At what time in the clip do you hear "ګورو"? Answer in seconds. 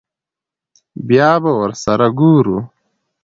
2.19-2.57